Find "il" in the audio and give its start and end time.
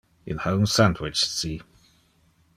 0.29-0.37